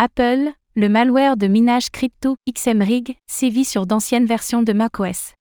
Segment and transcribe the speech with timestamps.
[0.00, 5.34] Apple, le malware de minage crypto XMRig sévit sur d'anciennes versions de macOS.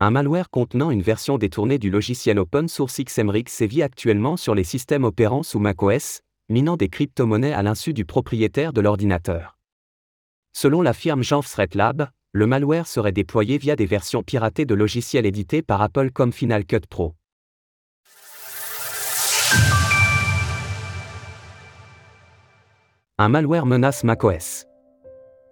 [0.00, 4.64] Un malware contenant une version détournée du logiciel open source XMRig sévit actuellement sur les
[4.64, 9.56] systèmes opérant sous macOS, minant des crypto-monnaies à l'insu du propriétaire de l'ordinateur.
[10.52, 11.42] Selon la firme Jean
[11.74, 16.32] Lab, le malware serait déployé via des versions piratées de logiciels édités par Apple comme
[16.32, 17.14] Final Cut Pro.
[23.22, 24.64] Un malware menace macOS.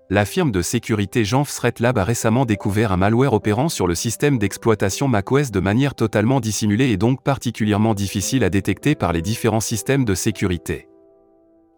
[0.09, 1.45] La firme de sécurité Jean
[1.81, 6.41] Lab a récemment découvert un malware opérant sur le système d'exploitation macOS de manière totalement
[6.41, 10.89] dissimulée et donc particulièrement difficile à détecter par les différents systèmes de sécurité.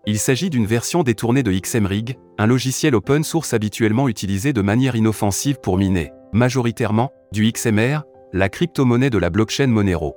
[0.06, 4.94] Il s'agit d'une version détournée de XMRig, un logiciel open source habituellement utilisé de manière
[4.94, 10.14] inoffensive pour miner, majoritairement, du XMR, la crypto-monnaie de la blockchain Monero.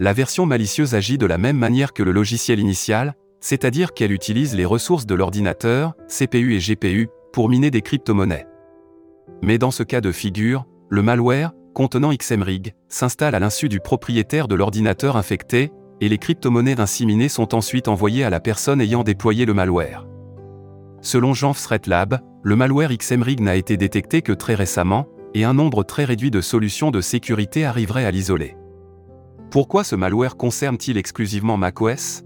[0.00, 4.54] La version malicieuse agit de la même manière que le logiciel initial, c'est-à-dire qu'elle utilise
[4.54, 8.46] les ressources de l'ordinateur, CPU et GPU, pour miner des crypto-monnaies.
[9.42, 14.48] Mais dans ce cas de figure, le malware, contenant XMRig, s'installe à l'insu du propriétaire
[14.48, 19.02] de l'ordinateur infecté, et les crypto-monnaies ainsi minées sont ensuite envoyées à la personne ayant
[19.02, 20.06] déployé le malware.
[21.02, 21.52] Selon Jean
[21.86, 26.30] Lab, le malware XMRig n'a été détecté que très récemment, et un nombre très réduit
[26.30, 28.56] de solutions de sécurité arriverait à l'isoler.
[29.50, 32.24] Pourquoi ce malware concerne-t-il exclusivement macOS?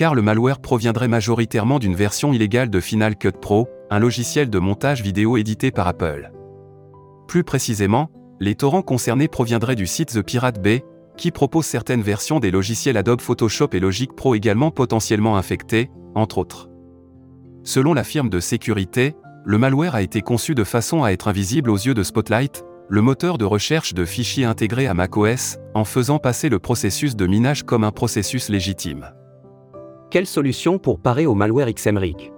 [0.00, 4.58] Car le malware proviendrait majoritairement d'une version illégale de Final Cut Pro, un logiciel de
[4.58, 6.32] montage vidéo édité par Apple.
[7.28, 8.08] Plus précisément,
[8.40, 10.86] les torrents concernés proviendraient du site The Pirate Bay,
[11.18, 16.38] qui propose certaines versions des logiciels Adobe Photoshop et Logic Pro également potentiellement infectés, entre
[16.38, 16.70] autres.
[17.62, 21.68] Selon la firme de sécurité, le malware a été conçu de façon à être invisible
[21.68, 26.18] aux yeux de Spotlight, le moteur de recherche de fichiers intégré à macOS, en faisant
[26.18, 29.10] passer le processus de minage comme un processus légitime.
[30.10, 32.32] Quelle solution pour parer au malware XMRig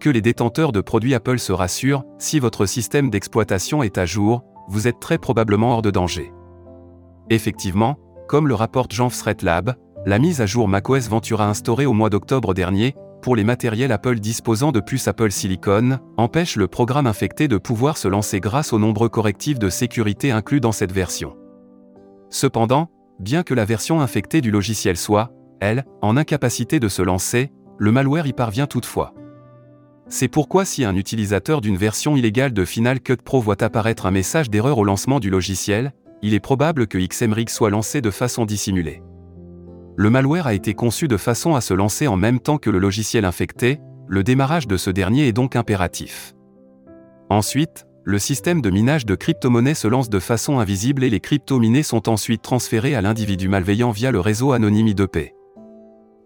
[0.00, 4.42] Que les détenteurs de produits Apple se rassurent, si votre système d'exploitation est à jour,
[4.68, 6.32] vous êtes très probablement hors de danger.
[7.30, 9.10] Effectivement, comme le rapporte Jean
[9.42, 13.92] Lab, la mise à jour macOS Ventura instaurée au mois d'octobre dernier, pour les matériels
[13.92, 18.72] Apple disposant de puces Apple Silicon, empêche le programme infecté de pouvoir se lancer grâce
[18.72, 21.36] aux nombreux correctifs de sécurité inclus dans cette version.
[22.28, 22.90] Cependant,
[23.20, 25.30] bien que la version infectée du logiciel soit,
[25.62, 29.14] elle, en incapacité de se lancer, le malware y parvient toutefois.
[30.08, 34.10] C'est pourquoi si un utilisateur d'une version illégale de Final Cut Pro voit apparaître un
[34.10, 38.44] message d'erreur au lancement du logiciel, il est probable que XMRig soit lancé de façon
[38.44, 39.02] dissimulée.
[39.96, 42.78] Le malware a été conçu de façon à se lancer en même temps que le
[42.78, 46.34] logiciel infecté, le démarrage de ce dernier est donc impératif.
[47.30, 51.84] Ensuite, le système de minage de crypto-monnaies se lance de façon invisible et les crypto-minés
[51.84, 55.32] sont ensuite transférés à l'individu malveillant via le réseau anonyme I2P.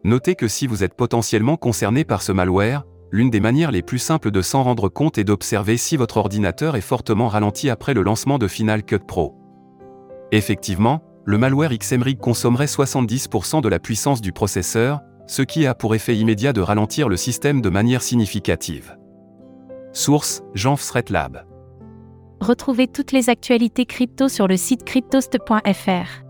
[0.07, 3.99] Notez que si vous êtes potentiellement concerné par ce malware, l'une des manières les plus
[3.99, 8.03] simples de s'en rendre compte est d'observer si votre ordinateur est fortement ralenti après le
[8.03, 9.35] lancement de Final Cut Pro.
[10.31, 15.97] Effectivement, le malware XMRig consommerait 70% de la puissance du processeur, ce qui a pour
[15.97, 18.97] effet immédiat de ralentir le système de manière significative.
[19.93, 20.77] Source Jean
[21.11, 21.45] Lab.
[22.41, 26.23] Retrouvez toutes les actualités crypto sur le site cryptost.fr.